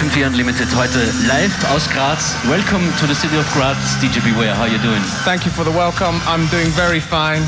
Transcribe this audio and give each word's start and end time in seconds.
FM4 0.00 0.28
Unlimited 0.28 0.74
heute 0.74 0.98
live 1.28 1.52
aus 1.74 1.86
Graz. 1.90 2.34
Welcome 2.48 2.90
to 2.98 3.06
the 3.06 3.14
city 3.14 3.36
of 3.36 3.44
Graz, 3.52 3.76
DJ 4.00 4.24
Beware. 4.24 4.54
How 4.56 4.62
are 4.62 4.68
you 4.68 4.78
doing? 4.78 5.02
Thank 5.26 5.44
you 5.44 5.52
for 5.52 5.62
the 5.62 5.70
welcome. 5.70 6.18
I'm 6.26 6.48
doing 6.48 6.68
very 6.68 7.00
fine. 7.00 7.42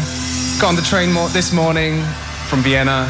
Got 0.60 0.68
on 0.68 0.76
the 0.76 0.82
train 0.82 1.16
this 1.32 1.50
morning 1.50 2.04
from 2.50 2.62
Vienna. 2.62 3.08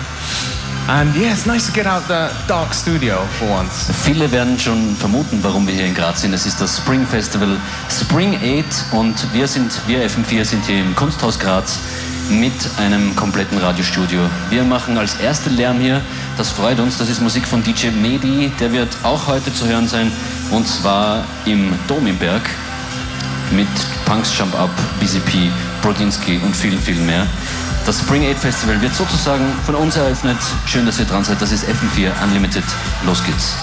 And 0.89 1.13
yeah, 1.17 1.33
it's 1.33 1.45
nice 1.45 1.67
to 1.67 1.73
get 1.73 1.87
out 1.87 2.07
the 2.07 2.31
dark 2.47 2.73
studio 2.73 3.17
for 3.39 3.49
once. 3.51 3.91
Viele 4.05 4.31
werden 4.31 4.57
schon 4.61 4.95
vermuten, 4.95 5.41
warum 5.43 5.67
wir 5.67 5.75
hier 5.75 5.87
in 5.87 5.95
Graz 5.95 6.21
sind. 6.21 6.33
Es 6.35 6.47
ist 6.47 6.61
das 6.61 6.77
Spring 6.77 7.05
Festival 7.05 7.57
Spring 7.91 8.37
8 8.37 8.93
und 8.93 9.33
wir 9.33 9.49
sind, 9.49 9.73
wir 9.89 10.09
FM4 10.09 10.45
sind 10.45 10.65
hier 10.67 10.79
im 10.79 10.95
Kunsthaus 10.95 11.37
Graz 11.37 11.81
mit 12.31 12.53
einem 12.79 13.15
kompletten 13.17 13.59
Radiostudio. 13.59 14.21
Wir 14.51 14.65
machen 14.65 14.97
als 14.99 15.15
erste 15.17 15.51
Lärm 15.51 15.79
hier, 15.81 16.01
das 16.37 16.51
freut 16.51 16.81
uns, 16.81 16.99
das 16.99 17.09
ist 17.09 17.21
Musik 17.21 17.47
von 17.47 17.63
DJ 17.63 17.89
Medi, 17.89 18.51
der 18.61 18.73
wird 18.73 18.97
auch 19.03 19.27
heute 19.27 19.53
zu 19.53 19.67
hören 19.67 19.89
sein 19.89 20.11
und 20.51 20.67
zwar 20.67 21.25
im 21.45 21.73
Dom 21.89 22.07
im 22.07 22.19
Berg 22.19 22.43
mit 23.51 23.69
Punks 24.05 24.37
Jump 24.37 24.59
Up, 24.59 24.71
BCP, 25.01 25.51
Brodinski 25.83 26.41
und 26.45 26.55
vielen, 26.55 26.81
vielen 26.81 27.05
mehr. 27.07 27.27
Das 27.85 27.99
Spring 27.99 28.25
8 28.31 28.39
Festival 28.39 28.81
wird 28.81 28.95
sozusagen 28.95 29.45
von 29.67 29.75
uns 29.75 29.97
eröffnet. 29.97 30.39
Schön, 30.67 30.87
dass 30.87 31.01
ihr 31.01 31.05
dran 31.05 31.25
seid. 31.25 31.43
Das 31.43 31.51
ist 31.51 31.65
FM4 31.65 32.13
Unlimited. 32.23 32.63
Los 33.05 33.25
geht's. 33.25 33.57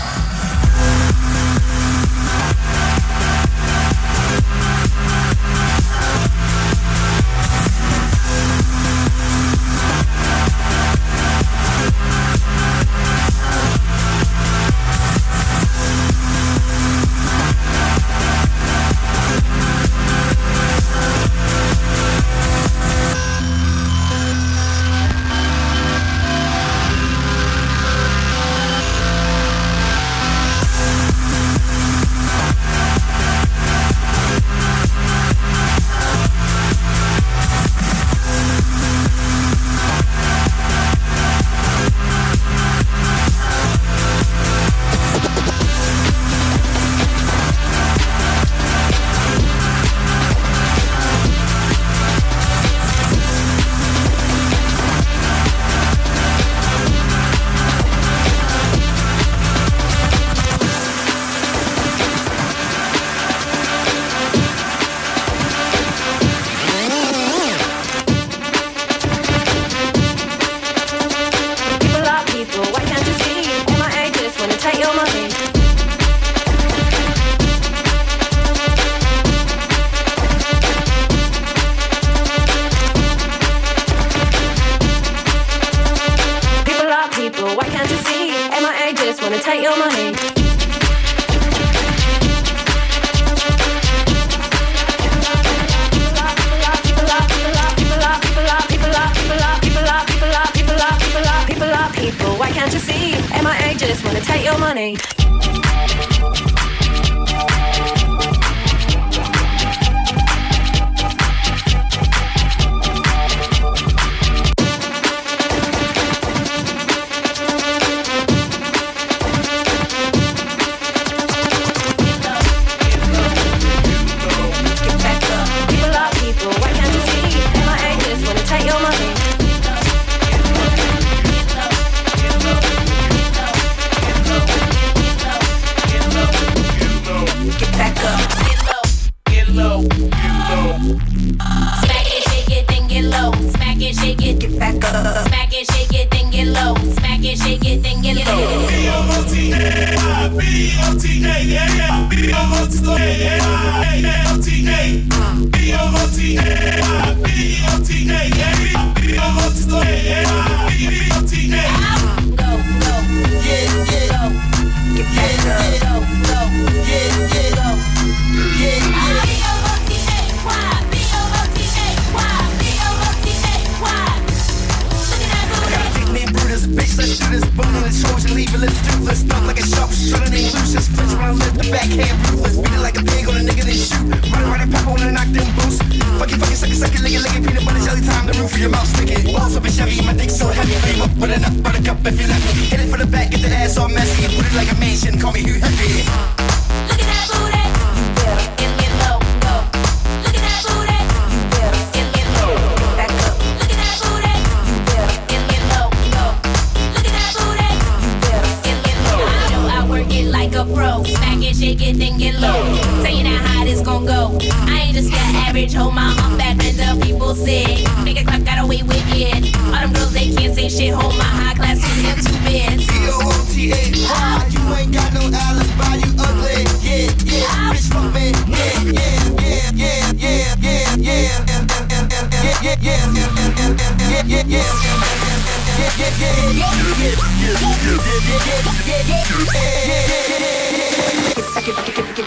Get 234.30 234.46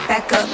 back 0.08 0.32
up. 0.32 0.49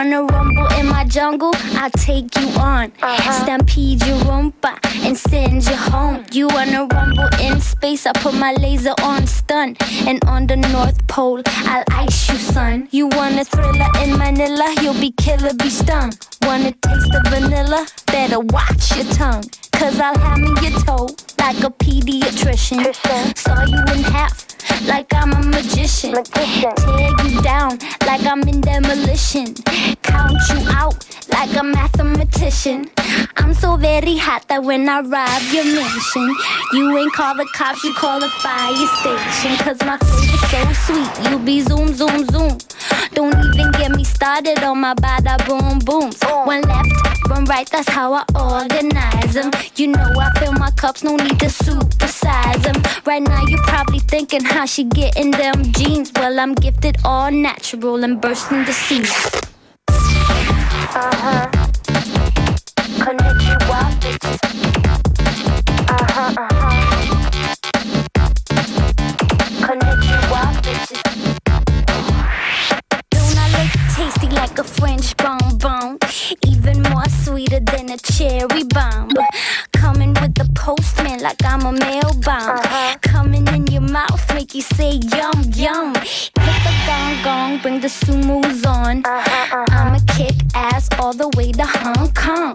Wanna 0.00 0.22
rumble 0.24 0.66
in 0.78 0.86
my 0.86 1.04
jungle? 1.04 1.52
I'll 1.74 1.90
take 1.90 2.34
you 2.40 2.48
on. 2.58 2.90
Uh-huh. 3.02 3.32
Stampede 3.42 4.00
your 4.06 4.16
rumba 4.20 4.72
and 5.04 5.14
send 5.16 5.66
you 5.68 5.76
home. 5.76 6.24
You 6.32 6.48
wanna 6.48 6.86
rumble 6.86 7.28
in 7.38 7.60
space? 7.60 8.06
I 8.06 8.12
put 8.12 8.34
my 8.34 8.52
laser 8.54 8.94
on 9.02 9.26
stun. 9.26 9.76
And 10.08 10.24
on 10.24 10.46
the 10.46 10.56
North 10.56 11.06
Pole, 11.06 11.42
I'll 11.46 11.84
ice 11.90 12.30
you, 12.30 12.38
son. 12.38 12.88
You 12.90 13.08
wanna 13.08 13.44
thriller 13.44 13.90
in 14.02 14.16
Manila? 14.16 14.74
You'll 14.80 15.00
be 15.06 15.12
killer, 15.12 15.52
be 15.52 15.68
stung. 15.68 16.12
Wanna 16.46 16.72
taste 16.72 17.10
the 17.12 17.20
vanilla? 17.28 17.86
Better 18.06 18.40
watch 18.40 18.96
your 18.96 19.08
tongue. 19.12 19.44
Cause 19.72 20.00
I'll 20.00 20.18
hammer 20.18 20.54
your 20.62 20.78
toe 20.80 21.08
like 21.38 21.60
a 21.62 21.70
pediatrician. 21.84 22.80
Saw 23.36 23.64
you 23.64 23.80
in 23.94 24.02
half 24.04 24.49
like 24.86 25.12
I'm 25.14 25.32
a 25.32 25.42
magician. 25.42 26.12
magician. 26.12 26.74
Tear 26.76 27.26
you 27.26 27.42
down 27.42 27.78
like 28.06 28.24
I'm 28.24 28.42
in 28.42 28.60
demolition. 28.60 29.54
Count 30.02 30.38
you 30.50 30.60
out 30.70 31.06
like 31.28 31.54
a 31.56 31.62
mathematician. 31.62 32.90
I'm 33.36 33.54
so 33.54 33.76
very 33.76 34.16
hot 34.16 34.46
that 34.48 34.62
when 34.62 34.88
I 34.88 35.00
rob 35.00 35.42
your 35.52 35.64
mansion, 35.64 36.34
you 36.72 36.96
ain't 36.98 37.12
call 37.12 37.34
the 37.36 37.46
cops, 37.54 37.82
you 37.84 37.94
call 37.94 38.20
the 38.20 38.28
fire 38.28 38.74
station. 39.00 39.56
Cause 39.64 39.80
my 39.84 39.96
flavor's 39.98 40.78
so 40.78 40.94
sweet, 40.94 41.30
you 41.30 41.38
be 41.38 41.60
zoom, 41.60 41.88
zoom, 41.94 42.24
zoom. 42.26 42.58
Don't 43.12 43.34
even 43.54 43.72
get 43.72 43.90
me 43.92 44.04
started 44.04 44.62
on 44.62 44.80
my 44.80 44.94
bada 44.94 45.36
boom 45.46 45.78
booms. 45.80 46.20
One 46.44 46.62
left, 46.62 47.30
one 47.30 47.44
right, 47.44 47.68
that's 47.68 47.88
how 47.88 48.14
I 48.14 48.24
organize 48.34 49.34
them. 49.34 49.50
You 49.76 49.88
know 49.88 50.10
I 50.18 50.30
fill 50.38 50.52
my 50.52 50.70
cups, 50.72 51.02
no 51.02 51.16
need 51.16 51.38
to 51.40 51.46
supersize 51.46 52.62
them. 52.62 52.82
Right 53.04 53.22
now 53.22 53.42
thinking 54.10 54.42
how 54.44 54.66
she 54.66 54.82
getting 54.84 55.30
them 55.30 55.62
jeans. 55.72 56.10
Well, 56.16 56.40
I'm 56.40 56.54
gifted 56.54 56.96
all 57.04 57.30
natural 57.30 58.02
and 58.02 58.20
bursting 58.20 58.64
the 58.64 58.72
seams. 58.72 59.10
Uh-huh. 59.88 61.46
Konnichiwa, 63.02 63.80
Uh-huh, 65.90 66.34
uh-huh. 66.42 66.70
Konnichiwa, 69.64 70.42
look 70.66 71.49
tasty 74.00 74.28
like 74.28 74.58
a 74.58 74.64
French 74.64 75.14
bonbon? 75.18 75.98
Even 76.46 76.82
more 76.90 77.08
sweeter 77.22 77.60
than 77.60 77.90
a 77.90 77.98
cherry 77.98 78.64
bomb. 78.76 79.10
Coming 79.72 80.14
with 80.20 80.34
the 80.40 80.48
postman 80.54 81.20
like 81.20 81.42
I'm 81.44 81.62
a 81.66 81.72
mail 81.72 82.10
bomb. 82.26 82.58
Uh-huh. 82.58 82.96
Coming 83.02 83.46
in 83.48 83.66
your 83.66 83.86
mouth, 83.98 84.22
make 84.34 84.54
you 84.54 84.62
say 84.62 84.92
yum 85.16 85.38
yum. 85.54 85.94
Hit 86.46 86.58
the 86.66 86.74
gong 86.86 87.14
gong, 87.26 87.52
bring 87.62 87.80
the 87.80 87.92
sumos 88.00 88.64
on. 88.66 89.02
Uh-huh, 89.04 89.56
uh-huh. 89.56 89.78
I'ma 89.78 90.00
kick 90.16 90.36
ass 90.54 90.88
all 90.98 91.12
the 91.12 91.28
way 91.36 91.52
to 91.52 91.66
Hong 91.66 92.10
Kong. 92.14 92.54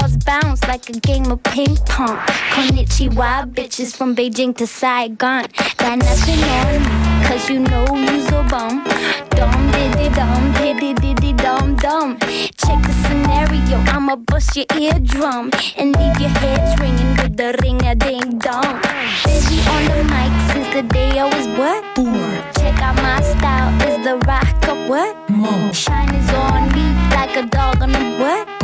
Balls 0.00 0.16
bounce 0.18 0.62
like 0.64 0.88
a 0.88 0.92
game 0.92 1.30
of 1.30 1.42
ping 1.42 1.76
pong. 1.86 2.16
Konnichiwa, 2.52 3.52
bitches 3.52 3.94
from 3.94 4.16
Beijing 4.16 4.56
to 4.56 4.66
Saigon. 4.66 5.46
Got 5.76 5.98
nothing 5.98 6.42
on 6.42 6.82
me, 6.82 7.26
cause 7.26 7.50
you 7.50 7.58
know 7.58 7.84
you's 7.94 8.28
a 8.28 8.42
bum. 8.48 8.82
Dum 9.30 9.70
diddy 9.72 10.08
dum, 10.14 10.52
diddy 10.54 10.94
diddy 10.94 11.32
dum 11.34 11.76
dum. 11.76 12.18
Check 12.20 12.80
the 12.82 12.94
scenario, 13.04 13.78
I'ma 13.92 14.16
bust 14.16 14.56
your 14.56 14.66
eardrum 14.74 15.50
and 15.76 15.94
leave 15.96 16.20
your 16.20 16.30
heads 16.40 16.80
ringing 16.80 17.16
with 17.16 17.36
the 17.36 17.58
ring 17.62 17.84
a 17.84 17.94
ding 17.94 18.38
dong. 18.38 18.80
Busy 19.24 19.60
on 19.68 19.84
the 19.84 20.04
mic 20.04 20.32
since 20.52 20.68
the 20.74 20.82
day 20.82 21.18
I 21.18 21.24
was 21.24 21.46
what? 21.58 21.84
Born. 21.94 22.42
Check 22.56 22.80
out 22.80 22.96
my 22.96 23.20
style, 23.20 23.70
is 23.88 24.04
the 24.04 24.16
rock 24.26 24.68
of 24.68 24.88
what? 24.88 25.28
More. 25.28 25.74
Shine 25.74 26.14
is 26.14 26.30
on 26.30 26.72
me 26.72 26.86
like 27.14 27.36
a 27.36 27.42
dog 27.46 27.82
on 27.82 27.94
a 27.94 28.18
what? 28.18 28.59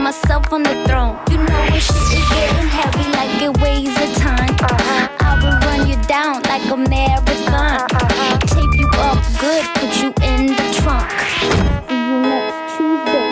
Myself 0.00 0.52
on 0.52 0.62
the 0.62 0.74
throne. 0.86 1.18
You 1.30 1.36
know 1.36 1.60
when 1.70 1.80
shit 1.80 1.96
is 1.96 2.28
getting 2.28 2.68
heavy 2.68 3.04
like 3.12 3.42
it 3.42 3.60
weighs 3.60 3.96
a 3.96 4.08
ton. 4.20 4.48
Uh-huh. 4.50 5.08
I 5.20 5.34
will 5.42 5.58
run 5.66 5.88
you 5.88 5.96
down 6.08 6.42
like 6.44 6.64
a 6.70 6.76
marathon. 6.76 7.80
Uh-huh. 7.80 8.38
Tape 8.38 8.74
you 8.80 8.88
up 8.94 9.18
good, 9.40 9.64
put 9.74 10.02
you 10.02 10.08
in 10.22 10.46
the 10.58 10.66
trunk. 10.80 11.10
See 11.40 12.00
you 12.08 12.20
next 12.22 12.76
Tuesday, 12.76 13.24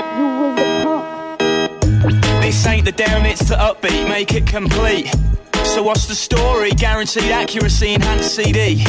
This 2.41 2.67
ain't 2.67 2.85
the 2.85 2.93
down, 2.93 3.25
it's 3.27 3.49
the 3.49 3.57
upbeat, 3.57 4.09
make 4.09 4.35
it 4.35 4.47
complete. 4.47 5.15
So 5.75 5.83
what's 5.83 6.07
the 6.07 6.15
story? 6.15 6.71
Guaranteed 6.71 7.31
accuracy, 7.31 7.95
enhanced 7.95 8.35
CD. 8.35 8.85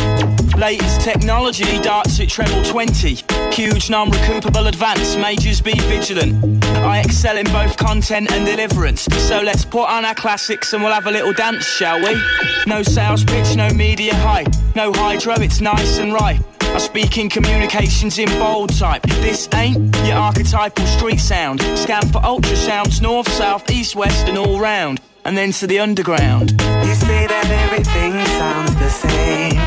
Latest 0.58 1.02
technology, 1.02 1.80
darts 1.82 2.20
at 2.20 2.30
treble 2.30 2.64
20. 2.64 3.16
Huge 3.52 3.90
non-recoupable 3.90 4.68
advance, 4.68 5.16
majors 5.18 5.62
be 5.62 5.74
vigilant. 5.82 6.64
I 6.78 7.02
excel 7.02 7.38
in 7.38 7.46
both 7.48 7.78
content 7.78 8.32
and 8.32 8.46
deliverance. 8.46 9.02
So 9.28 9.42
let's 9.42 9.66
put 9.66 9.88
on 9.88 10.06
our 10.06 10.16
classics 10.16 10.74
and 10.74 10.82
we'll 10.82 10.94
have 10.94 11.06
a 11.06 11.12
little 11.12 11.34
dance, 11.34 11.68
shall 11.68 12.00
we? 12.00 12.20
No 12.66 12.82
sales 12.82 13.24
pitch, 13.24 13.56
no 13.56 13.70
media 13.74 14.16
hype. 14.16 14.48
No 14.76 14.92
hydro, 14.94 15.36
it's 15.36 15.62
nice 15.62 16.00
and 16.00 16.14
right. 16.14 16.42
I 16.62 16.78
speak 16.78 17.18
in 17.18 17.30
communications 17.30 18.18
in 18.20 18.30
bold 18.40 18.74
type. 18.78 19.04
This 19.22 19.50
ain't 19.54 19.96
your 20.06 20.18
archetypal 20.18 20.86
street 20.86 21.20
sound. 21.20 21.62
Scan 21.78 22.08
for 22.08 22.22
ultrasounds, 22.22 23.02
north, 23.02 23.30
south, 23.34 23.70
east, 23.70 23.96
west, 23.96 24.28
and 24.28 24.38
all 24.38 24.60
round. 24.60 25.00
And 25.26 25.38
then 25.38 25.52
to 25.54 25.68
the 25.68 25.80
underground. 25.80 26.52
You 26.52 26.96
say 26.96 27.28
that 27.28 27.48
everything 27.66 28.14
sounds 28.40 28.74
the 28.76 28.90
same. 28.90 29.60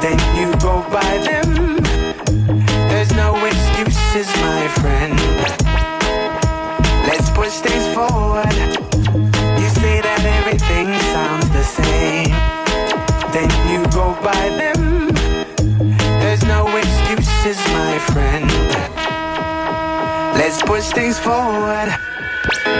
Then 0.00 0.18
you 0.38 0.50
go 0.60 0.82
by 0.90 1.12
them. 1.28 1.82
There's 2.88 3.12
no 3.14 3.34
excuses, 3.44 4.28
my 4.40 4.68
friend. 4.80 5.14
Let's 7.08 7.28
push 7.30 7.58
things 7.60 7.86
forward. 7.94 8.54
You 9.60 9.68
say 9.82 10.00
that 10.00 10.22
everything 10.38 10.88
sounds 11.14 11.48
the 11.50 11.64
same. 11.64 12.32
Then 13.32 13.50
you 13.70 13.82
go 13.92 14.12
by 14.22 14.48
them 14.60 15.08
There's 16.20 16.44
no 16.44 16.68
excuse 16.76 17.46
is 17.46 17.58
my 17.72 17.98
friend. 18.12 18.50
Let's 20.36 20.62
push 20.62 20.90
things 20.90 21.18
forward. 21.18 22.11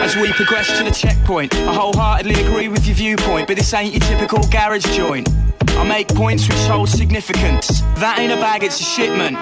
As 0.03 0.17
we 0.17 0.33
progress 0.33 0.77
to 0.79 0.85
the 0.85 0.91
checkpoint, 0.91 1.55
I 1.55 1.75
wholeheartedly 1.75 2.43
agree 2.43 2.69
with 2.69 2.87
your 2.87 2.97
viewpoint, 2.97 3.47
but 3.47 3.57
this 3.57 3.73
ain't 3.73 3.93
your 3.93 4.01
typical 4.01 4.47
garage 4.49 4.85
joint. 4.97 5.29
I 5.71 5.85
make 5.85 6.09
points 6.09 6.49
which 6.49 6.59
hold 6.59 6.89
significance. 6.89 7.81
That 7.97 8.19
ain't 8.19 8.33
a 8.33 8.37
bag, 8.37 8.65
it's 8.65 8.81
a 8.81 8.85
shipment. 8.85 9.37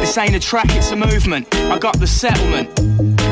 This 0.00 0.16
ain't 0.18 0.34
a 0.34 0.40
track, 0.40 0.66
it's 0.70 0.90
a 0.90 0.96
movement. 0.96 1.52
I 1.54 1.78
got 1.78 1.98
the 1.98 2.06
settlement. 2.06 2.68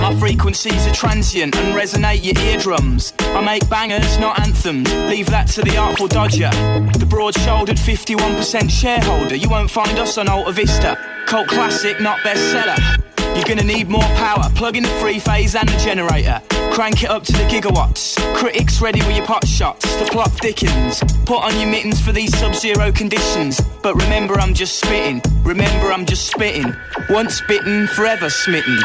My 0.01 0.19
frequencies 0.19 0.87
are 0.87 0.95
transient 0.95 1.55
and 1.57 1.75
resonate 1.75 2.25
your 2.25 2.39
eardrums. 2.45 3.13
I 3.21 3.45
make 3.45 3.69
bangers, 3.69 4.19
not 4.19 4.41
anthems. 4.41 4.93
Leave 5.09 5.27
that 5.27 5.49
to 5.49 5.63
the 5.63 5.77
Artful 5.77 6.09
Dodger. 6.09 6.51
The 6.99 7.07
broad 7.09 7.35
shouldered 7.39 7.77
51% 7.77 8.71
shareholder. 8.71 9.37
You 9.37 9.49
won't 9.49 9.71
find 9.71 9.99
us 9.99 10.19
on 10.19 10.29
Alta 10.29 10.53
Vista. 10.53 10.99
Cult 11.27 11.49
classic, 11.49 12.01
not 12.01 12.19
bestseller. 12.21 13.03
You're 13.35 13.45
gonna 13.45 13.65
need 13.65 13.89
more 13.89 14.09
power. 14.17 14.51
Plug 14.55 14.77
in 14.77 14.83
the 14.83 15.01
three 15.01 15.19
phase 15.19 15.55
and 15.55 15.69
the 15.69 15.77
generator. 15.79 16.41
Crank 16.73 17.03
it 17.03 17.11
up 17.11 17.23
to 17.25 17.33
the 17.33 17.45
gigawatts. 17.45 18.17
Critics 18.35 18.81
ready 18.81 19.01
with 19.01 19.17
your 19.17 19.27
pot 19.27 19.47
shots. 19.47 19.85
The 19.97 20.07
plot 20.07 20.31
thickens. 20.33 21.03
Put 21.25 21.43
on 21.43 21.59
your 21.59 21.69
mittens 21.69 22.01
for 22.01 22.13
these 22.13 22.37
sub 22.39 22.55
zero 22.55 22.93
conditions. 22.93 23.61
But 23.83 23.95
remember, 23.97 24.39
I'm 24.39 24.55
just 24.55 24.79
spitting. 24.79 25.23
Remember, 25.45 25.93
I'm 25.93 26.07
just 26.07 26.27
spitting. 26.27 26.75
Once 27.11 27.41
bitten, 27.49 27.87
forever 27.89 28.31
smitten. 28.31 28.77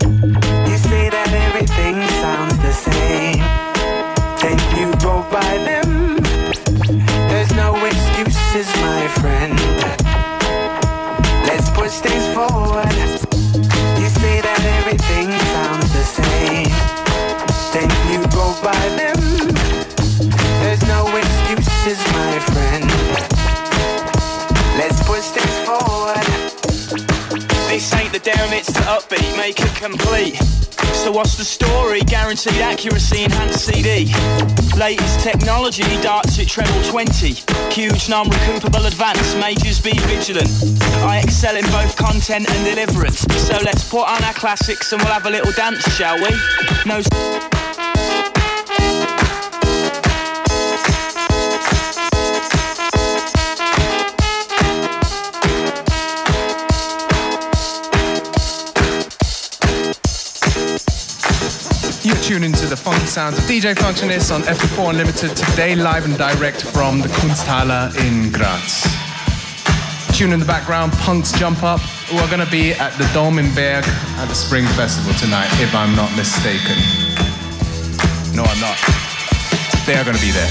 You 0.00 0.76
say 0.78 1.10
that 1.10 1.28
everything 1.48 2.02
sounds 2.20 2.58
the 2.58 2.72
same. 2.72 3.38
Then 4.40 4.58
you 4.78 4.92
go 5.00 5.22
by 5.30 5.58
them. 5.58 6.22
There's 7.28 7.52
no 7.54 7.76
excuses, 7.84 8.66
my 8.82 9.08
friend. 9.08 9.81
Complete. 29.82 30.36
So 30.94 31.10
what's 31.10 31.36
the 31.36 31.44
story? 31.44 32.00
Guaranteed 32.02 32.60
accuracy, 32.62 33.24
enhanced 33.24 33.66
CD. 33.66 34.14
Latest 34.78 35.20
technology, 35.20 35.82
darts 36.00 36.38
at 36.38 36.46
treble 36.46 36.82
20. 36.84 37.34
Huge 37.72 38.08
non-recoupable 38.08 38.86
advance, 38.86 39.34
majors 39.34 39.80
be 39.80 39.98
vigilant. 40.06 40.48
I 41.02 41.20
excel 41.24 41.56
in 41.56 41.64
both 41.72 41.96
content 41.96 42.48
and 42.48 42.64
deliverance. 42.64 43.20
So 43.42 43.58
let's 43.64 43.88
put 43.88 44.06
on 44.06 44.22
our 44.22 44.34
classics 44.34 44.92
and 44.92 45.02
we'll 45.02 45.12
have 45.12 45.26
a 45.26 45.30
little 45.30 45.52
dance, 45.52 45.82
shall 45.96 46.16
we? 46.16 46.30
No... 46.86 47.61
tune 62.20 62.42
into 62.44 62.66
the 62.66 62.76
funky 62.76 63.06
sounds 63.06 63.38
of 63.38 63.44
DJ 63.44 63.74
Functionist 63.74 64.34
on 64.34 64.42
FM4 64.42 64.90
Unlimited 64.90 65.36
today, 65.36 65.74
live 65.74 66.04
and 66.04 66.18
direct 66.18 66.62
from 66.62 67.00
the 67.00 67.08
Kunsthalle 67.08 67.94
in 68.06 68.32
Graz. 68.32 68.82
Tune 70.16 70.32
in 70.32 70.40
the 70.40 70.46
background, 70.46 70.92
Punks 70.92 71.32
Jump 71.32 71.62
Up, 71.62 71.80
who 72.10 72.18
are 72.18 72.26
going 72.28 72.44
to 72.44 72.50
be 72.50 72.72
at 72.72 72.92
the 72.98 73.08
Dome 73.14 73.38
in 73.38 73.54
Berg 73.54 73.84
at 73.86 74.26
the 74.26 74.34
Spring 74.34 74.66
Festival 74.74 75.14
tonight, 75.14 75.48
if 75.60 75.74
I'm 75.74 75.94
not 75.96 76.10
mistaken. 76.16 76.76
No, 78.34 78.44
I'm 78.44 78.60
not. 78.60 78.78
They 79.86 79.94
are 79.94 80.04
going 80.04 80.16
to 80.16 80.22
be 80.22 80.32
there. 80.32 80.50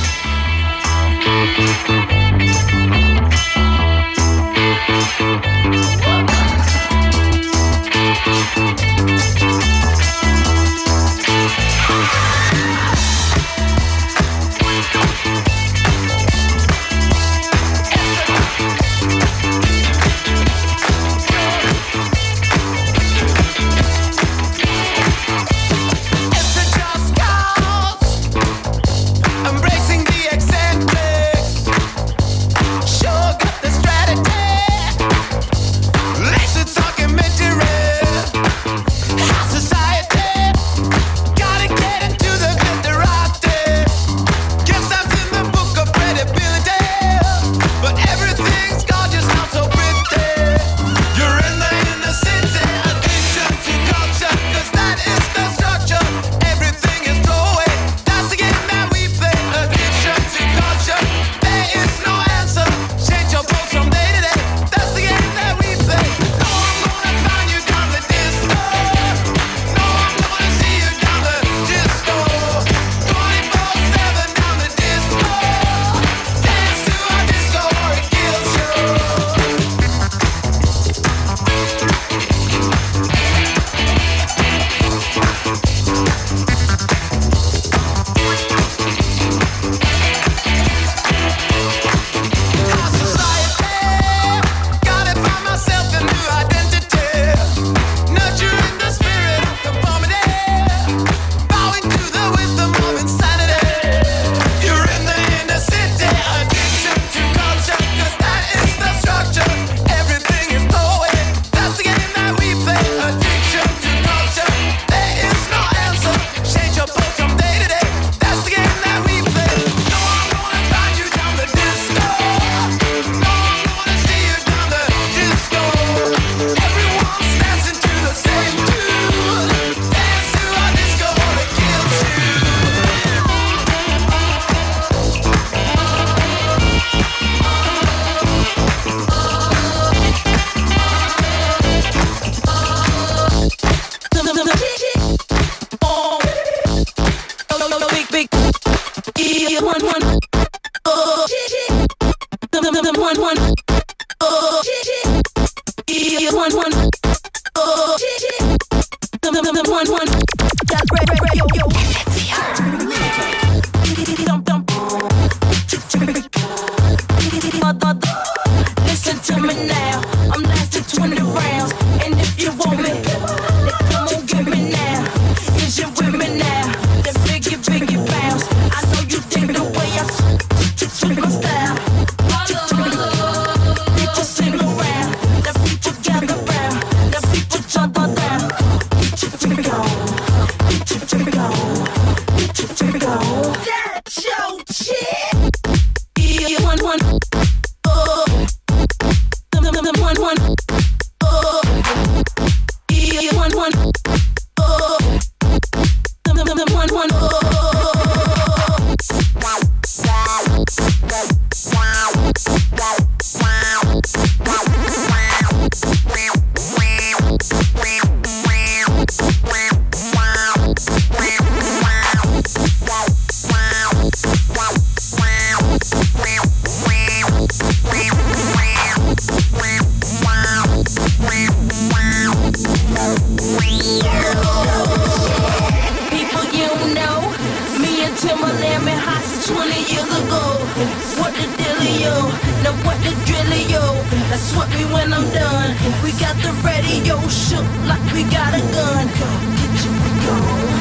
just 244.54 244.78
me 244.78 244.86
when 244.94 245.14
I'm 245.14 245.30
done. 245.32 245.76
We 246.04 246.12
got 246.14 246.36
the 246.38 246.52
radio 246.66 247.20
shook 247.28 247.66
like 247.88 248.02
we 248.14 248.24
got 248.24 248.54
a 248.54 248.62
gun. 248.72 249.08
Go, 249.08 249.30
get 249.58 249.86
you, 249.86 249.92
we 249.92 250.12
go, 250.26 250.36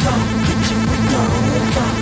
go, 0.05 0.15
get 0.47 0.71
you, 0.71 0.79
we 0.91 0.99
go, 1.11 1.95
go. 1.95 2.00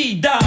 Florida! 0.00 0.39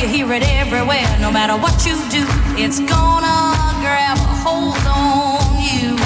you 0.00 0.08
hear 0.08 0.32
it 0.32 0.42
everywhere. 0.42 1.06
No 1.20 1.30
matter 1.30 1.56
what 1.56 1.84
you 1.84 1.94
do, 2.08 2.24
it's 2.56 2.80
gonna 2.80 3.52
grab 3.80 4.16
a 4.16 4.34
hold 4.42 4.86
on 4.86 5.62
you. 5.62 5.99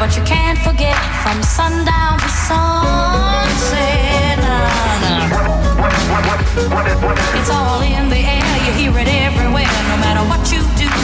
but 0.00 0.16
you 0.16 0.22
can't 0.22 0.58
forget 0.58 0.96
from 1.22 1.42
sundown 1.42 2.18
to 2.18 2.28
sunset. 2.48 2.88
It's 7.36 7.50
all 7.50 7.82
in 7.82 8.08
the 8.08 8.16
air, 8.16 8.56
you 8.64 8.72
hear 8.80 8.98
it 8.98 9.08
everywhere, 9.08 9.68
no 9.90 9.96
matter 9.98 10.26
what 10.26 10.50
you 10.50 10.62
do. 10.78 10.99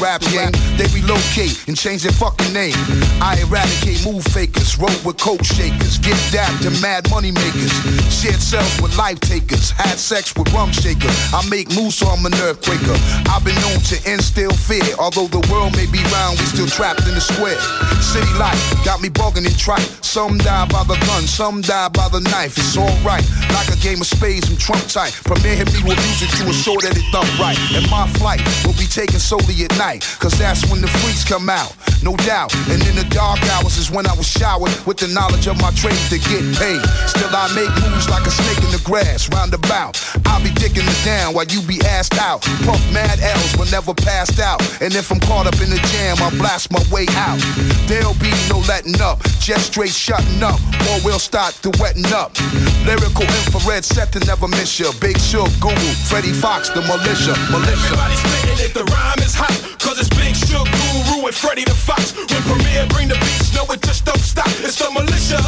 Rap 0.00 0.20
game, 0.22 0.52
they 0.76 0.86
relocate 0.94 1.68
and 1.68 1.76
change 1.76 2.02
their 2.02 2.12
fucking 2.12 2.52
name. 2.52 2.74
I 3.20 3.38
eradicate 3.42 4.04
move 4.04 4.24
fakers, 4.24 4.63
roll 4.78 4.94
with 5.04 5.18
coke 5.18 5.44
shakers, 5.44 5.98
get 5.98 6.18
dapped 6.32 6.62
to 6.62 6.70
mad 6.82 7.08
money 7.10 7.30
makers, 7.30 7.72
shared 8.10 8.40
cells 8.40 8.80
with 8.80 8.96
life 8.96 9.20
takers, 9.20 9.70
had 9.70 9.98
sex 9.98 10.34
with 10.36 10.52
rum 10.52 10.72
shakers. 10.72 11.14
I 11.32 11.46
make 11.48 11.68
moves 11.74 11.96
so 11.96 12.08
I'm 12.08 12.24
an 12.26 12.32
earthquaker. 12.44 12.96
I've 13.28 13.44
been 13.44 13.58
known 13.62 13.78
to 13.90 13.96
instill 14.10 14.52
fear, 14.52 14.84
although 14.98 15.28
the 15.28 15.42
world 15.50 15.76
may 15.76 15.86
be 15.86 16.02
round, 16.10 16.38
we 16.38 16.46
still 16.46 16.66
trapped 16.66 17.06
in 17.06 17.14
the 17.14 17.20
square. 17.20 17.58
City 18.00 18.32
life 18.38 18.58
got 18.84 19.00
me 19.00 19.08
bugging 19.08 19.46
and 19.46 19.58
trite. 19.58 19.86
Some 20.02 20.38
die 20.38 20.66
by 20.66 20.84
the 20.84 20.96
gun, 21.06 21.26
some 21.26 21.60
die 21.60 21.88
by 21.88 22.08
the 22.08 22.20
knife. 22.20 22.56
It's 22.58 22.76
alright, 22.76 23.24
like 23.50 23.68
a 23.68 23.78
game 23.80 24.00
of 24.00 24.06
spades, 24.06 24.50
I'm 24.50 24.56
Trump 24.56 24.86
type. 24.88 25.12
Premier 25.24 25.56
hit 25.56 25.72
me 25.72 25.82
with 25.82 25.98
music 26.08 26.30
to 26.40 26.48
assure 26.50 26.80
that 26.82 26.96
it 26.96 27.06
thump 27.12 27.28
right. 27.38 27.58
And 27.74 27.88
my 27.90 28.08
flight 28.18 28.40
will 28.64 28.78
be 28.78 28.86
taken 28.86 29.18
solely 29.18 29.64
at 29.64 29.76
night, 29.78 30.02
cause 30.18 30.38
that's 30.38 30.64
when 30.70 30.80
the 30.80 30.88
freaks 31.02 31.24
come 31.24 31.48
out, 31.48 31.74
no 32.04 32.14
doubt. 32.28 32.54
And 32.68 32.84
in 32.86 32.94
the 32.94 33.08
dark 33.08 33.40
hours 33.56 33.78
is 33.78 33.90
when 33.90 34.06
I 34.06 34.14
was 34.14 34.28
showered 34.28 34.70
with 34.86 34.98
the 34.98 35.08
knowledge 35.08 35.48
of 35.48 35.56
my 35.60 35.72
trade 35.72 35.98
to 36.12 36.18
get 36.20 36.44
paid. 36.60 36.84
Still, 37.08 37.32
I 37.32 37.48
make 37.56 37.72
moves 37.80 38.08
like 38.08 38.26
a 38.28 38.30
snake 38.30 38.60
in 38.60 38.70
the 38.70 38.82
grass, 38.84 39.32
roundabout. 39.32 39.96
I'll 40.26 40.44
be 40.44 40.50
dicking 40.50 40.84
it 40.84 41.04
down 41.04 41.34
while 41.34 41.48
you 41.48 41.62
be 41.62 41.80
assed 41.96 42.18
out. 42.20 42.42
Puff 42.68 42.84
mad 42.92 43.18
L's 43.20 43.56
but 43.56 43.72
never 43.72 43.94
passed 43.94 44.38
out. 44.38 44.60
And 44.82 44.94
if 44.94 45.10
I'm 45.10 45.20
caught 45.20 45.46
up 45.46 45.56
in 45.64 45.70
the 45.70 45.80
jam, 45.96 46.20
I'll 46.20 46.36
blast 46.36 46.70
my 46.70 46.84
way 46.92 47.06
out. 47.16 47.40
There'll 47.88 48.20
be 48.20 48.30
no 48.52 48.60
letting 48.68 49.00
up, 49.00 49.24
just 49.40 49.72
straight 49.72 49.96
shutting 49.96 50.42
up, 50.42 50.60
or 50.92 51.00
we'll 51.04 51.18
start 51.18 51.54
to 51.64 51.72
wetting 51.80 52.12
up. 52.12 52.36
Lyrical 52.84 53.24
infrared 53.24 53.84
set 53.84 54.12
to 54.12 54.20
never 54.28 54.46
miss 54.46 54.78
ya. 54.78 54.92
Big 55.00 55.18
Shug, 55.18 55.48
Guru, 55.58 55.90
Freddie 56.04 56.36
Foxxx, 56.36 56.68
the 56.68 56.82
militia, 56.84 57.32
militia. 57.48 57.96
Everybody 57.96 58.16
spitting 58.20 58.60
it, 58.60 58.74
the 58.74 58.84
rhyme 58.92 59.20
is 59.24 59.34
hot. 59.34 59.56
Cause 59.80 59.98
it's 59.98 60.12
Big 60.12 60.36
Shug, 60.36 60.68
Guru, 60.68 61.24
and 61.24 61.34
Freddie 61.34 61.64
the 61.64 61.74
Foxxx. 61.74 62.12
When 62.12 62.42
Premier 62.44 62.86
bring 62.92 63.08
the 63.08 63.16
beats, 63.16 63.56
no, 63.56 63.64
it 63.72 63.80
just 63.80 64.04
don't 64.04 64.20
stop. 64.20 64.52
It's 64.60 64.76
the 64.76 64.92
militia. 64.92 65.40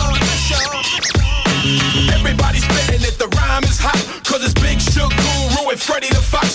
Everybody 2.17 2.59
spitting 2.65 3.05
it, 3.05 3.19
the 3.21 3.29
rhyme 3.37 3.65
is 3.65 3.79
hot. 3.79 4.01
Cause 4.25 4.41
it's 4.41 4.57
Big 4.57 4.81
Shug, 4.81 5.13
Guru, 5.13 5.69
and 5.69 5.81
Freddie 5.81 6.09
the 6.09 6.25
Foxxx. 6.25 6.46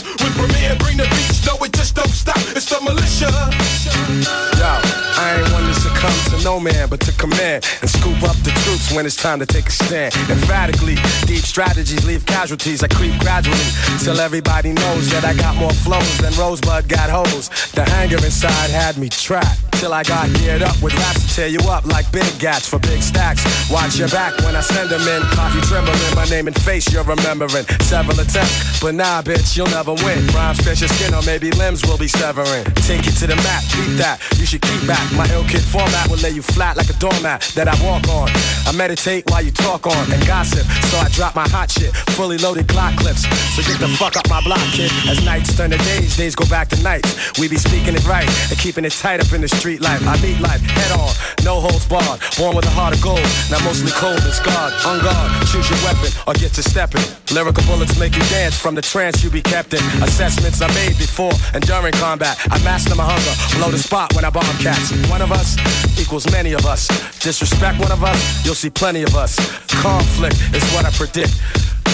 No 6.44 6.60
man, 6.60 6.90
but 6.90 7.00
to 7.02 7.12
command 7.14 7.66
and 7.82 7.90
scoop 7.90 8.22
up 8.24 8.36
the 8.44 8.52
troops 8.64 8.92
when 8.94 9.06
it's 9.06 9.16
time 9.16 9.40
to 9.40 9.46
take 9.46 9.68
a 9.68 9.72
stand. 9.72 10.14
Emphatically, 10.30 10.96
deep 11.26 11.44
strategies 11.44 12.06
leave 12.06 12.26
casualties. 12.26 12.84
I 12.84 12.88
creep 12.88 13.18
gradually 13.20 13.70
till 14.00 14.20
everybody 14.20 14.74
knows 14.74 15.10
that 15.12 15.24
I 15.26 15.34
got 15.34 15.56
more 15.56 15.74
flows 15.86 16.18
than 16.20 16.34
Rosebud 16.34 16.88
got 16.88 17.10
hoes. 17.10 17.50
The 17.72 17.84
anger 18.02 18.18
inside 18.18 18.70
had 18.70 18.98
me 18.98 19.10
trapped 19.10 19.72
till 19.82 19.94
I 19.94 20.04
got 20.04 20.30
geared 20.38 20.62
up 20.62 20.78
with 20.82 20.94
raps 20.94 21.26
to 21.26 21.36
tear 21.36 21.48
you 21.48 21.60
up 21.70 21.86
like 21.86 22.12
big 22.12 22.30
gats 22.40 22.68
for 22.68 22.80
big 22.80 23.02
stacks. 23.02 23.42
Watch 23.72 23.98
your 23.98 24.10
back 24.10 24.38
when 24.46 24.56
I 24.56 24.62
send 24.62 24.90
them 24.90 25.02
in. 25.02 25.22
Coffee 25.34 25.62
trembling, 25.62 25.98
my 26.16 26.26
name 26.26 26.48
and 26.48 26.56
face 26.62 26.92
you're 26.94 27.04
remembering. 27.04 27.66
Several 27.82 28.20
attempts, 28.20 28.80
but 28.80 28.94
nah, 28.94 29.22
bitch, 29.22 29.58
you'll 29.58 29.74
never 29.74 29.94
win. 30.06 30.22
Rhymes 30.38 30.62
pierce 30.62 30.82
your 30.82 30.90
skin 30.90 31.14
or 31.14 31.24
maybe 31.24 31.50
limbs 31.52 31.82
will 31.86 31.98
be 31.98 32.08
severing. 32.08 32.66
Take 32.86 33.08
it 33.08 33.18
to 33.22 33.28
the 33.28 33.36
map, 33.38 33.64
beat 33.74 33.98
that. 33.98 34.22
You 34.38 34.46
should 34.46 34.62
keep 34.62 34.86
back. 34.86 35.06
My 35.14 35.28
ill 35.34 35.46
kid 35.46 35.64
format 35.64 36.08
will 36.10 36.22
lay 36.22 36.31
you 36.32 36.42
flat 36.42 36.78
like 36.78 36.90
a 36.90 36.98
doormat 36.98 37.42
that 37.56 37.68
I 37.68 37.76
walk 37.84 38.08
on. 38.10 38.30
I 38.66 38.72
meditate 38.76 39.30
while 39.30 39.42
you 39.42 39.52
talk 39.52 39.88
on 39.88 40.12
and 40.12 40.22
gossip, 40.26 40.66
so 40.90 40.98
I 40.98 41.10
drop 41.10 41.36
my 41.36 41.48
hot 41.50 41.72
shit. 41.72 41.94
Fully 42.16 42.38
loaded 42.38 42.68
Glock 42.68 42.98
clips. 42.98 43.24
So 43.56 43.62
get 43.64 43.80
the 43.80 43.88
fuck 44.00 44.16
up 44.16 44.30
my 44.30 44.42
block, 44.42 44.64
kid. 44.72 44.92
As 45.10 45.24
nights 45.26 45.56
turn 45.56 45.72
to 45.72 45.78
days, 45.78 46.16
days 46.16 46.36
go 46.36 46.46
back 46.48 46.70
to 46.70 46.82
nights. 46.84 47.40
We 47.40 47.48
be 47.48 47.58
speaking 47.58 47.96
it 47.96 48.06
right 48.08 48.28
and 48.50 48.58
keeping 48.58 48.86
it 48.86 48.94
tight 48.94 49.20
up 49.20 49.32
in 49.34 49.42
the 49.42 49.48
street 49.48 49.82
life. 49.82 50.02
I 50.08 50.16
meet 50.22 50.40
life 50.40 50.62
head 50.62 50.92
on, 50.96 51.12
no 51.44 51.60
holds 51.60 51.86
barred. 51.88 52.22
Born 52.38 52.56
with 52.56 52.66
a 52.66 52.74
heart 52.74 52.96
of 52.96 53.02
gold, 53.02 53.24
now 53.52 53.60
mostly 53.66 53.92
cold 53.92 54.20
and 54.24 54.34
scarred. 54.34 54.74
On 54.88 55.00
guard, 55.04 55.30
choose 55.52 55.68
your 55.70 55.80
weapon 55.84 56.10
or 56.28 56.34
get 56.34 56.54
to 56.56 56.64
stepping. 56.64 57.04
Lyrical 57.34 57.64
bullets 57.66 58.00
make 58.00 58.16
you 58.16 58.24
dance 58.32 58.58
from 58.58 58.76
the 58.76 58.82
trance 58.82 59.24
you 59.24 59.30
be 59.30 59.42
kept 59.42 59.74
in. 59.74 59.84
Assessments 60.04 60.62
I 60.62 60.68
made 60.74 60.98
before 60.98 61.34
and 61.54 61.66
during 61.66 61.94
combat. 61.94 62.40
I 62.50 62.62
master 62.64 62.96
my 62.96 63.06
hunger, 63.06 63.34
blow 63.58 63.72
the 63.72 63.80
spot 63.80 64.14
when 64.16 64.24
I 64.26 64.30
bomb 64.30 64.58
cats. 64.60 64.92
One 65.10 65.22
of 65.22 65.32
us 65.32 65.58
equals 66.00 66.21
many 66.32 66.54
of 66.54 66.66
us. 66.66 66.88
Disrespect 67.20 67.80
one 67.80 67.92
of 67.92 68.04
us, 68.04 68.46
you'll 68.46 68.56
see 68.56 68.70
plenty 68.70 69.04
of 69.04 69.16
us. 69.16 69.38
Conflict 69.82 70.36
is 70.54 70.64
what 70.74 70.86
I 70.86 70.92
predict. 70.92 71.34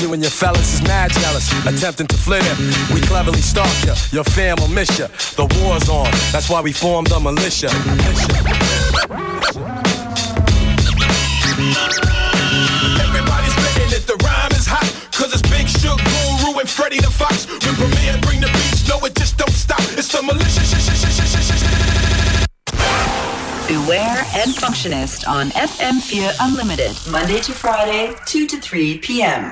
You 0.01 0.13
and 0.13 0.21
your 0.21 0.31
fellas 0.31 0.73
is 0.75 0.81
mad 0.83 1.11
jealous, 1.11 1.49
attempting 1.65 2.07
to 2.07 2.17
flit 2.17 2.43
it. 2.45 2.57
We 2.93 3.01
cleverly 3.01 3.41
stalk 3.41 3.71
ya, 3.85 3.95
your 4.11 4.23
fam 4.23 4.57
will 4.59 4.67
miss 4.67 4.99
ya. 4.99 5.07
The 5.35 5.45
war's 5.63 5.89
on, 5.89 6.09
that's 6.31 6.49
why 6.49 6.61
we 6.61 6.71
formed 6.71 7.07
the 7.07 7.19
militia. 7.19 7.69
Everybody 12.17 13.47
spitting 13.49 13.91
it, 13.93 14.03
the 14.07 14.17
rhyme 14.25 14.51
is 14.53 14.65
hot. 14.65 14.87
Cause 15.13 15.33
it's 15.33 15.41
Big 15.49 15.67
Shug, 15.67 15.99
Guru, 16.01 16.59
and 16.59 16.69
Freddie 16.69 16.99
the 17.01 17.11
Foxxx. 17.11 17.45
When 17.65 17.75
Premier 17.75 18.17
bring 18.21 18.41
the 18.41 18.47
beats, 18.53 18.87
no, 18.87 18.97
it 19.05 19.15
just 19.15 19.37
don't 19.37 19.51
stop. 19.53 19.81
It's 19.97 20.09
the 20.09 20.21
militia. 20.23 20.61
sh- 20.63 20.81
sh- 20.81 20.97
sh- 20.97 21.16
Beware 23.67 24.23
and 24.45 24.56
Functionist 24.56 25.27
on 25.27 25.49
FM4 25.49 26.32
Unlimited, 26.39 26.95
Monday 27.12 27.41
to 27.41 27.51
Friday, 27.51 28.15
2 28.25 28.47
to 28.47 28.62
3 28.62 28.99
p.m. 29.01 29.51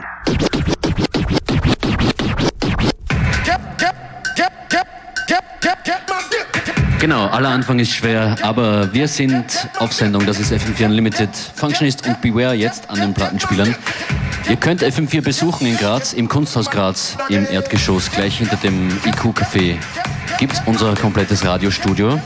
Genau, 7.00 7.28
aller 7.28 7.50
Anfang 7.50 7.80
ist 7.80 7.92
schwer, 7.92 8.38
aber 8.42 8.94
wir 8.94 9.10
sind 9.10 9.68
auf 9.80 9.92
Sendung. 9.92 10.26
Das 10.26 10.40
ist 10.40 10.54
FM4 10.54 10.86
Unlimited. 10.86 11.30
Functionist 11.56 12.08
und 12.08 12.22
Beware 12.22 12.54
jetzt 12.54 12.90
an 12.90 13.02
den 13.02 13.14
Plattenspielern. 13.14 13.76
Ihr 14.48 14.56
könnt 14.56 14.82
FM4 14.82 15.24
besuchen 15.24 15.68
in 15.68 15.76
Graz, 15.76 16.14
im 16.14 16.30
Kunsthaus 16.30 16.72
Graz, 16.72 17.18
im 17.28 17.46
Erdgeschoss, 17.46 18.10
gleich 18.10 18.38
hinter 18.38 18.56
dem 18.56 18.90
IQ-Café. 19.04 19.76
Gibt's 20.40 20.62
unser 20.66 20.96
komplettes 20.96 21.44
Radiostudio. 21.44 22.18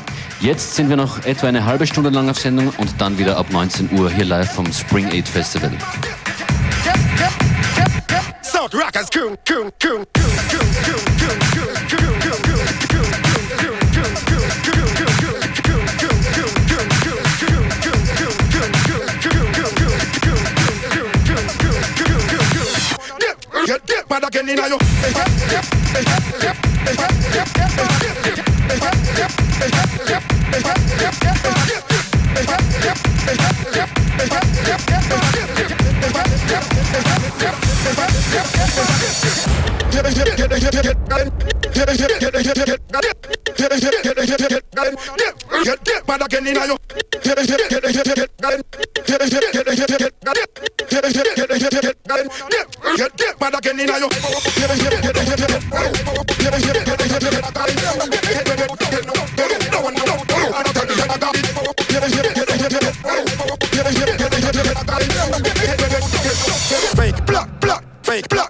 Jetzt 0.41 0.75
sind 0.75 0.87
wir 0.87 0.95
noch 0.95 1.25
etwa 1.25 1.47
eine 1.47 1.65
halbe 1.65 1.85
Stunde 1.85 2.11
lang 2.11 2.29
auf 2.29 2.39
Sendung 2.39 2.69
und 2.77 3.01
dann 3.01 3.17
wieder 3.17 3.35
ab 3.35 3.47
19 3.51 3.91
Uhr 3.99 4.09
hier 4.09 4.23
live 4.23 4.49
vom 4.53 4.71
Spring 4.71 5.07
8 5.07 5.27
Festival. 5.27 5.71
Yeah. 28.69 29.29
Fake 66.95 67.25
block, 67.25 67.49
block, 67.59 67.83
fake 68.03 68.29
block. 68.29 68.48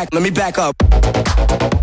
back, 0.00 0.14
let 0.14 0.22
me 0.22 0.30
back 0.30 0.56
up. 0.58 1.79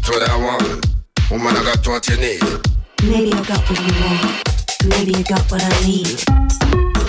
What 0.05 0.29
want. 0.37 0.85
Woman, 1.31 1.55
I 1.55 1.63
got 1.63 1.87
what 1.87 2.07
you 2.09 2.17
need. 2.17 2.41
Maybe 3.03 3.31
I 3.31 3.43
got 3.43 3.59
what 3.69 3.79
you 3.79 3.93
want. 4.03 4.43
Maybe 4.85 5.17
you 5.17 5.23
got 5.23 5.49
what 5.49 5.63
I 5.63 5.85
need. 5.85 7.02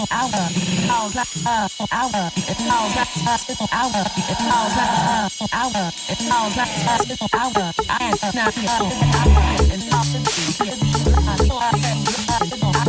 hour, 0.00 0.30
hour, 0.90 1.10
hour, 1.50 1.68
hour, 1.92 2.30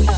hour, 0.04 0.15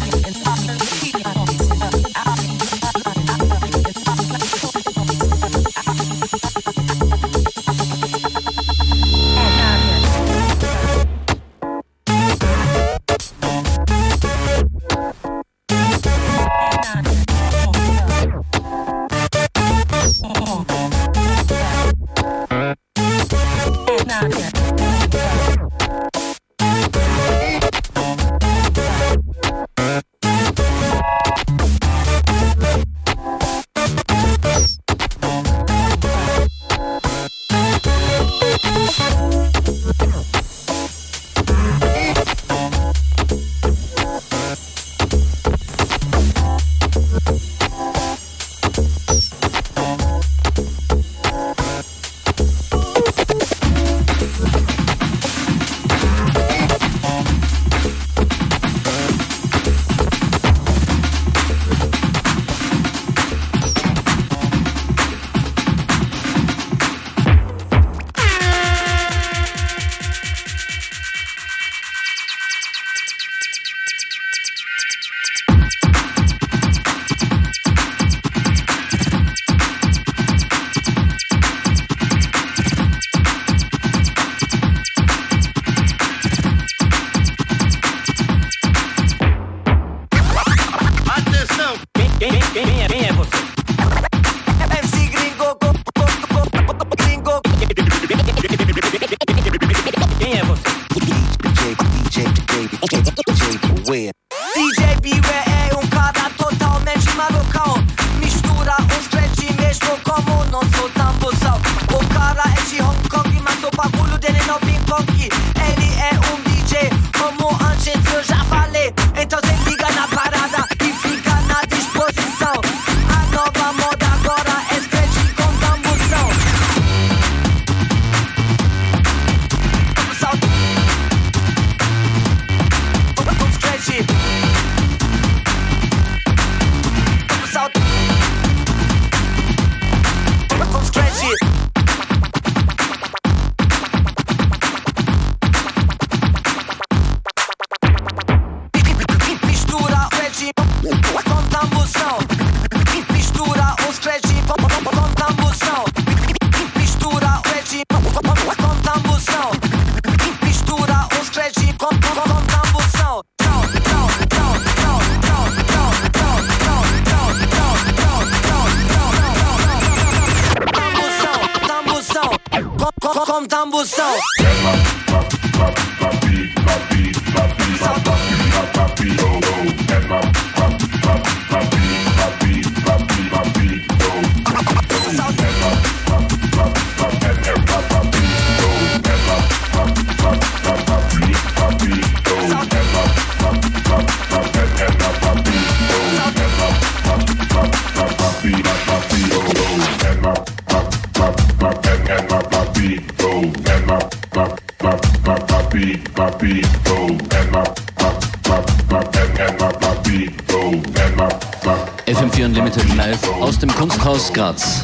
aus 213.57 213.61
dem 213.61 213.75
Kunsthaus 213.75 214.31
Graz. 214.33 214.83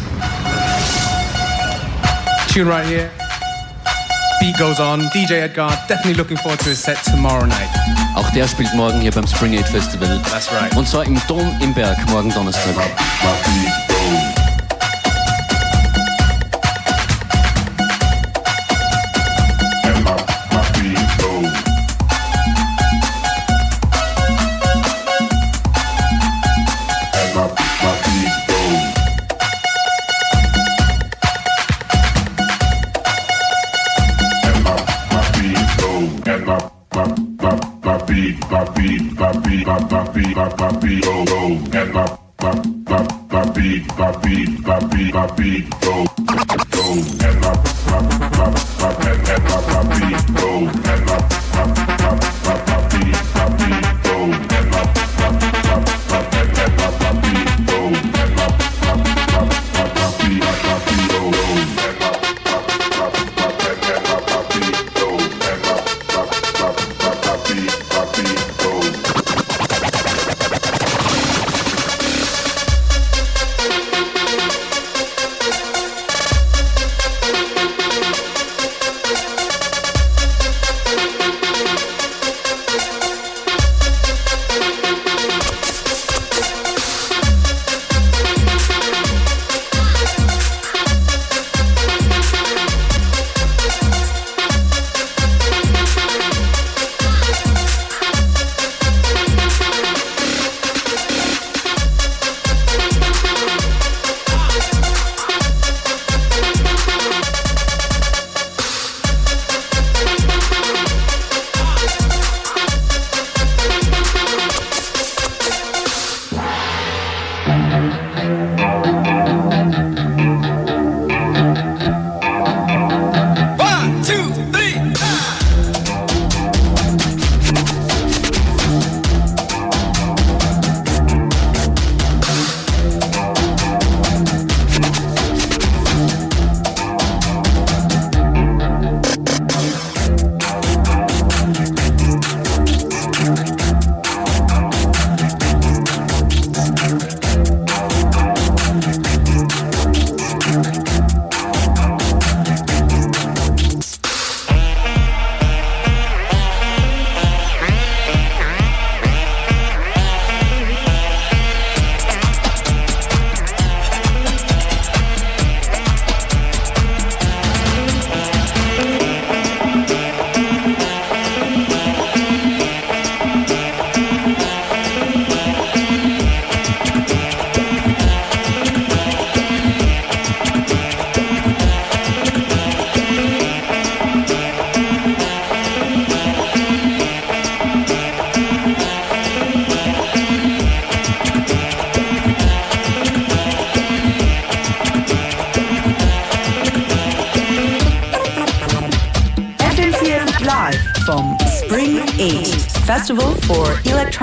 Tune 2.51 2.67
right 2.67 2.85
here. 2.87 3.09
Beat 4.39 4.57
goes 4.57 4.79
on. 4.79 5.09
DJ 5.13 5.43
Edgar 5.43 5.69
definitely 5.87 6.15
looking 6.15 6.37
forward 6.37 6.59
to 6.59 6.69
his 6.69 6.81
set 6.81 6.97
tomorrow 7.03 7.45
night. 7.45 7.69
Auch 8.15 8.29
der 8.31 8.47
spielt 8.47 8.73
morgen 8.73 8.99
hier 8.99 9.11
beim 9.11 9.27
Spring 9.27 9.53
Aid 9.53 9.67
Festival. 9.67 10.19
That's 10.31 10.51
right. 10.51 10.75
Und 10.75 10.87
zwar 10.87 11.05
im 11.05 11.21
Dom 11.27 11.55
im 11.61 11.73
Berg 11.73 11.97
morgen 12.09 12.31
Donnerstag. 12.31 12.75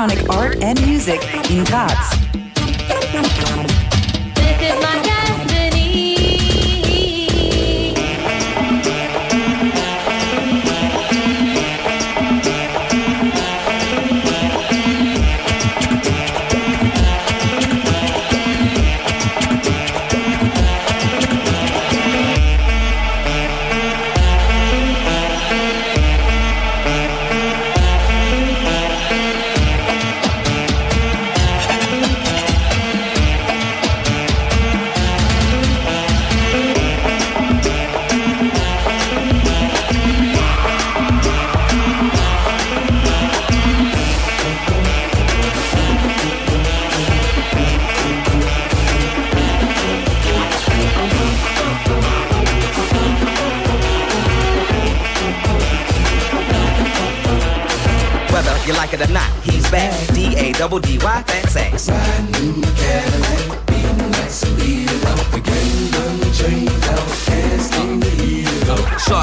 Electronic 0.00 0.34
Art 0.34 0.62
and 0.62 0.80
Music 0.86 1.22
in 1.50 1.62
Graz. 1.64 2.39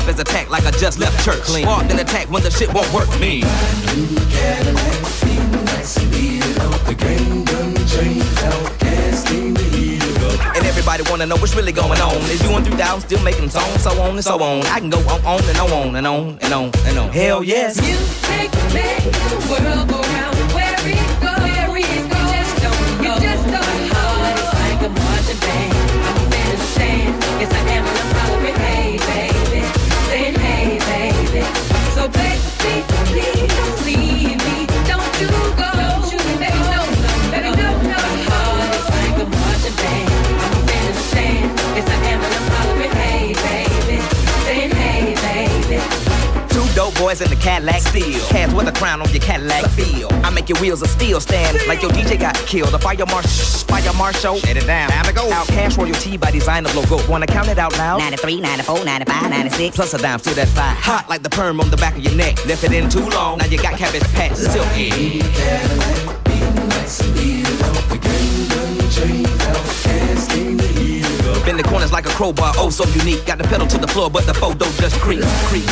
Sharp 0.08 0.16
as 0.16 0.20
attack 0.20 0.50
like 0.50 0.66
I 0.66 0.72
just 0.72 1.00
left 1.00 1.24
church. 1.24 1.42
Clean. 1.42 1.66
Walked 1.66 1.92
in 1.92 2.00
attack 2.00 2.30
when 2.30 2.44
the 2.44 2.52
shit 2.52 2.74
won't 2.74 2.92
work. 2.94 3.10
Me. 3.20 3.44
And 10.56 10.66
everybody 10.66 11.04
wanna 11.10 11.26
know 11.26 11.36
what's 11.38 11.56
really 11.56 11.72
going 11.72 12.00
on. 12.00 12.16
Is 12.32 12.42
you 12.44 12.50
on 12.52 12.64
through 12.64 12.78
down, 12.78 13.02
still 13.02 13.22
making 13.24 13.50
songs, 13.50 13.84
so 13.84 14.02
on 14.02 14.12
and 14.12 14.24
so 14.24 14.42
on. 14.42 14.66
I 14.68 14.80
can 14.80 14.90
go 14.90 15.00
on, 15.00 15.26
on 15.26 15.44
and 15.44 15.58
on 15.58 15.96
and 15.96 16.08
on 16.08 16.40
and 16.42 16.54
on 16.54 16.72
and 16.86 16.98
on. 16.98 17.10
Hell 17.10 17.44
yes. 17.44 17.80
Music 17.82 18.52
makes 18.74 19.06
the 19.30 19.38
world 19.50 19.90
go 19.90 20.07
baby, 32.10 32.47
boys 47.08 47.22
in 47.22 47.30
the 47.30 47.38
Cadillac 47.38 47.80
steel. 47.80 48.20
Cats 48.28 48.54
with 48.54 48.68
a 48.68 48.72
crown 48.74 49.02
on 49.02 49.10
your 49.12 49.22
Cadillac 49.22 49.64
feel. 49.72 50.10
I 50.26 50.30
make 50.30 50.50
your 50.50 50.60
wheels 50.60 50.82
of 50.82 50.90
steel 50.90 51.22
stand 51.22 51.58
like 51.66 51.82
your 51.82 51.92
DJ 51.92 52.20
got 52.20 52.36
killed. 52.36 52.74
A 52.74 52.80
fire 52.80 53.06
marsh, 53.06 53.64
fire 53.64 53.94
marshal. 53.94 54.36
Shut 54.40 54.58
it 54.58 54.68
down. 54.68 54.90
Time 54.90 55.06
to 55.06 55.14
go. 55.14 55.32
Out 55.32 55.48
cash 55.48 55.78
royalty 55.78 56.18
by 56.18 56.32
design 56.32 56.66
of 56.66 56.76
logo. 56.76 57.00
Wanna 57.10 57.26
count 57.26 57.48
it 57.48 57.58
out 57.58 57.72
loud? 57.78 58.00
93, 58.00 58.42
94, 58.42 58.84
95, 58.84 59.30
96. 59.30 59.76
Plus 59.78 59.94
a 59.94 59.98
dime 60.00 60.20
to 60.20 60.36
that 60.36 60.50
five. 60.50 60.76
Hot 60.80 61.08
like 61.08 61.24
the 61.24 61.30
perm 61.30 61.62
on 61.62 61.70
the 61.70 61.78
back 61.78 61.96
of 61.96 62.04
your 62.04 62.14
neck. 62.14 62.46
Left 62.46 62.66
it 62.66 62.74
in 62.74 62.90
too 62.90 63.08
long. 63.08 63.38
Now 63.38 63.46
you 63.46 63.58
got 63.58 63.78
cabbage 63.78 64.04
patch. 64.14 64.36
Silky. 64.36 65.22
Bend 71.48 71.58
the 71.58 71.64
corners 71.64 71.94
like 71.94 72.06
a 72.06 72.10
crowbar, 72.10 72.52
oh 72.58 72.70
so 72.70 72.84
unique. 73.00 73.26
Got 73.26 73.38
the 73.38 73.46
pedal 73.46 73.66
to 73.68 73.78
the 73.78 73.88
floor, 73.88 74.10
but 74.12 74.26
the 74.26 74.34
photo 74.34 74.66
just 74.84 75.00
creep, 75.00 75.24
creep. 75.48 75.64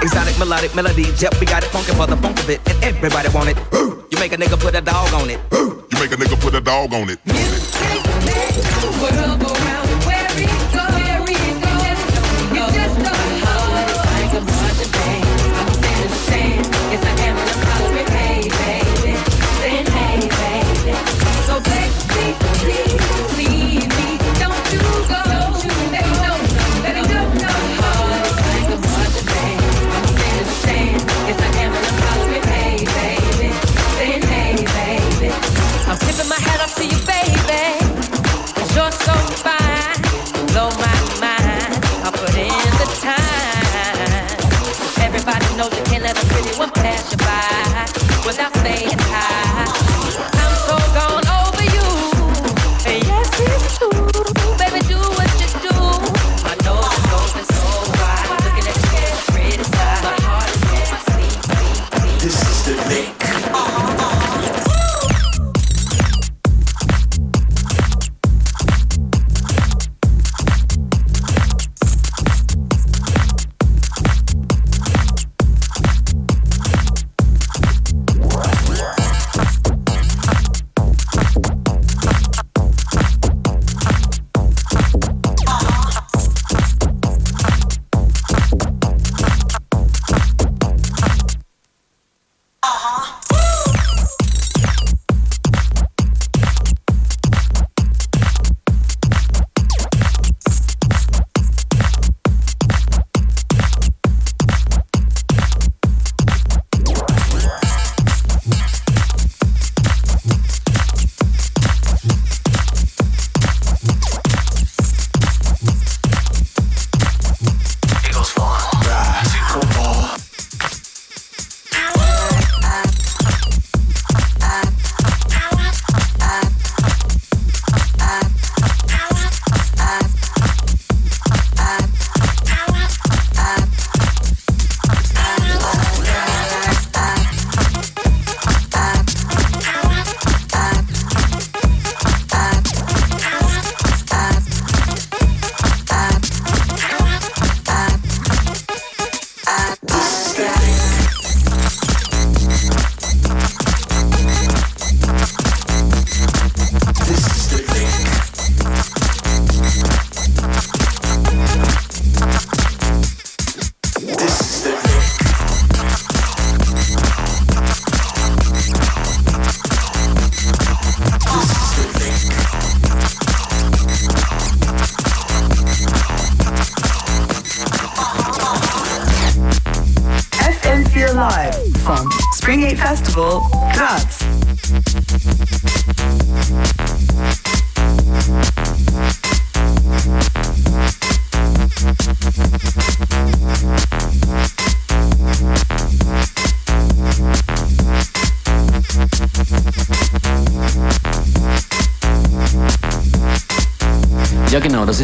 Exotic 0.00 0.38
melodic 0.38 0.72
melody, 0.76 1.06
yep, 1.18 1.34
we 1.40 1.46
got 1.46 1.64
it 1.64 1.70
funky 1.70 1.90
for 1.94 2.06
the 2.06 2.16
funk 2.16 2.38
of 2.38 2.48
it, 2.48 2.60
and 2.70 2.84
everybody 2.84 3.28
want 3.30 3.48
it. 3.48 3.56
You 3.72 4.18
make 4.20 4.32
a 4.32 4.36
nigga 4.36 4.56
put 4.56 4.76
a 4.76 4.80
dog 4.80 5.12
on 5.12 5.30
it. 5.30 5.40
You 5.50 5.98
make 5.98 6.12
a 6.12 6.16
nigga 6.16 6.40
put 6.40 6.54
a 6.54 6.60
dog 6.60 6.94
on 6.94 7.10
it. 7.10 7.18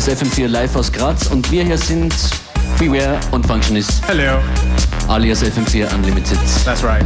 Ist 0.06 0.22
FM4 0.22 0.48
live 0.48 0.76
aus 0.76 0.92
Graz 0.92 1.28
und 1.28 1.50
wir 1.50 1.64
hier 1.64 1.78
sind 1.78 2.14
Beware 2.78 3.18
und 3.30 3.46
Functionist. 3.46 4.02
Hello. 4.06 4.38
Alias 5.08 5.42
FM4 5.42 5.94
Unlimited. 5.94 6.38
That's 6.64 6.84
right. 6.84 7.04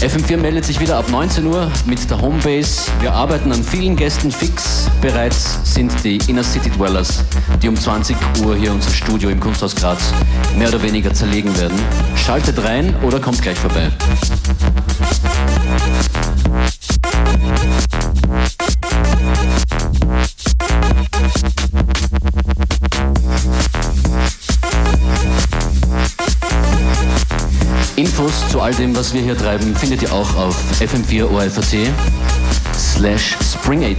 FM4 0.00 0.36
meldet 0.36 0.64
sich 0.64 0.78
wieder 0.78 0.96
ab 0.96 1.08
19 1.10 1.46
Uhr 1.46 1.70
mit 1.86 2.08
der 2.08 2.20
Homebase. 2.20 2.82
Wir 3.00 3.12
arbeiten 3.12 3.50
an 3.50 3.64
vielen 3.64 3.96
Gästen 3.96 4.30
fix. 4.30 4.88
Bereits 5.00 5.58
sind 5.64 5.92
die 6.04 6.18
Inner 6.28 6.44
City 6.44 6.70
Dwellers, 6.70 7.24
die 7.60 7.68
um 7.68 7.76
20 7.76 8.16
Uhr 8.44 8.54
hier 8.54 8.70
unser 8.70 8.90
Studio 8.90 9.30
im 9.30 9.40
Kunsthaus 9.40 9.74
Graz 9.74 10.12
mehr 10.56 10.68
oder 10.68 10.82
weniger 10.82 11.12
zerlegen 11.12 11.56
werden. 11.58 11.78
Schaltet 12.14 12.62
rein 12.62 12.94
oder 13.02 13.18
kommt 13.18 13.42
gleich 13.42 13.58
vorbei. 13.58 13.90
All 28.66 28.74
dem, 28.74 28.96
was 28.96 29.14
wir 29.14 29.22
hier 29.22 29.38
treiben, 29.38 29.76
findet 29.76 30.02
ihr 30.02 30.12
auch 30.12 30.34
auf 30.34 30.56
fm4 30.80 31.30
orf 31.30 31.60
slash 32.74 33.36
spring8. 33.36 33.96